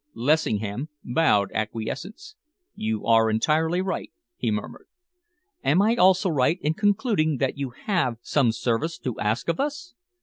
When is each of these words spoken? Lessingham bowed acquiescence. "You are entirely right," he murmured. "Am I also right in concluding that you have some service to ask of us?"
Lessingham 0.15 0.89
bowed 1.03 1.51
acquiescence. 1.53 2.35
"You 2.73 3.05
are 3.05 3.29
entirely 3.29 3.81
right," 3.83 4.11
he 4.35 4.49
murmured. 4.49 4.87
"Am 5.63 5.79
I 5.79 5.95
also 5.95 6.27
right 6.27 6.57
in 6.61 6.73
concluding 6.73 7.37
that 7.37 7.55
you 7.59 7.69
have 7.85 8.17
some 8.23 8.51
service 8.51 8.97
to 8.97 9.19
ask 9.19 9.47
of 9.47 9.59
us?" 9.59 9.93